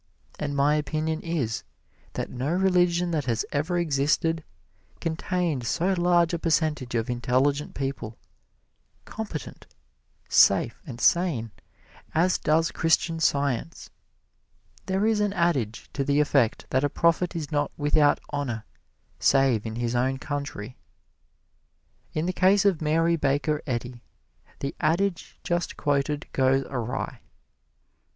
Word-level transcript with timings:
And 0.39 0.55
my 0.55 0.77
opinion 0.77 1.21
is, 1.21 1.61
that 2.13 2.31
no 2.31 2.51
religion 2.51 3.11
that 3.11 3.25
has 3.25 3.45
ever 3.51 3.77
existed 3.77 4.43
contained 4.99 5.67
so 5.67 5.93
large 5.93 6.33
a 6.33 6.39
percentage 6.39 6.95
of 6.95 7.07
intelligent 7.07 7.75
people, 7.75 8.17
competent, 9.05 9.67
safe 10.27 10.81
and 10.87 10.99
sane, 10.99 11.51
as 12.15 12.39
does 12.39 12.71
Christian 12.71 13.19
Science. 13.19 13.91
There 14.87 15.05
is 15.05 15.19
an 15.19 15.33
adage 15.33 15.87
to 15.93 16.03
the 16.03 16.19
effect 16.19 16.65
that 16.71 16.83
a 16.83 16.89
prophet 16.89 17.35
is 17.35 17.51
not 17.51 17.69
without 17.77 18.19
honor 18.31 18.65
save 19.19 19.67
in 19.67 19.75
his 19.75 19.95
own 19.95 20.17
country. 20.17 20.79
In 22.13 22.25
the 22.25 22.33
case 22.33 22.65
of 22.65 22.81
Mary 22.81 23.17
Baker 23.17 23.61
Eddy, 23.67 24.01
the 24.61 24.73
adage 24.79 25.37
just 25.43 25.77
quoted 25.77 26.25
goes 26.33 26.65
awry. 26.71 27.19
Mrs. 27.21 27.27